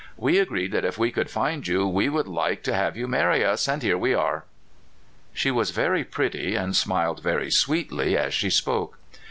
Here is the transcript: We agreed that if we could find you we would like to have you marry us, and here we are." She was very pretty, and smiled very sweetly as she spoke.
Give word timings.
We 0.17 0.39
agreed 0.39 0.71
that 0.71 0.83
if 0.83 0.97
we 0.97 1.11
could 1.11 1.29
find 1.29 1.67
you 1.67 1.85
we 1.87 2.09
would 2.09 2.27
like 2.27 2.63
to 2.63 2.73
have 2.73 2.97
you 2.97 3.07
marry 3.07 3.45
us, 3.45 3.67
and 3.67 3.83
here 3.83 3.99
we 3.99 4.15
are." 4.15 4.45
She 5.31 5.51
was 5.51 5.69
very 5.69 6.03
pretty, 6.03 6.55
and 6.55 6.75
smiled 6.75 7.21
very 7.21 7.51
sweetly 7.51 8.17
as 8.17 8.33
she 8.33 8.49
spoke. 8.49 8.97